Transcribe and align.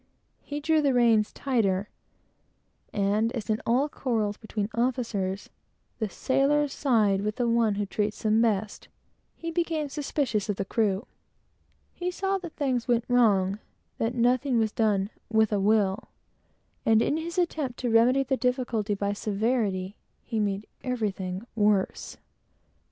He 0.41 0.59
drew 0.59 0.81
the 0.81 0.95
reins 0.95 1.31
tauter; 1.31 1.85
and 2.91 3.31
as, 3.33 3.51
in 3.51 3.61
all 3.67 3.87
quarrels 3.87 4.35
between 4.35 4.67
officers, 4.73 5.51
the 5.99 6.09
sailors 6.09 6.73
side 6.73 7.21
with 7.21 7.35
the 7.35 7.47
one 7.47 7.75
who 7.75 7.85
treats 7.85 8.23
them 8.23 8.41
best, 8.41 8.87
he 9.35 9.51
became 9.51 9.89
suspicious 9.89 10.49
of 10.49 10.55
the 10.55 10.65
crew. 10.65 11.05
He 11.93 12.09
saw 12.09 12.39
that 12.39 12.53
everything 12.59 12.81
went 12.87 13.05
wrong 13.09 13.59
that 13.99 14.15
nothing 14.15 14.57
was 14.57 14.71
done 14.71 15.11
"with 15.29 15.51
a 15.51 15.59
will;" 15.59 16.07
and 16.83 16.99
in 17.03 17.17
his 17.17 17.37
attempt 17.37 17.77
to 17.81 17.91
remedy 17.91 18.23
the 18.23 18.37
difficulty 18.37 18.95
by 18.95 19.13
severity, 19.13 19.97
he 20.23 20.39
made 20.39 20.65
everything 20.83 21.45
worse. 21.55 22.17